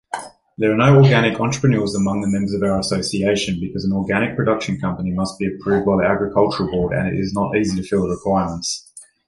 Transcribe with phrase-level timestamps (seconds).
[0.57, 4.79] There are no organic entrepreneurs among the members of our association, because an organic production
[4.79, 8.07] company must be approved by the Agricultural Board, and it is not easy to fill
[8.07, 8.91] the requirements.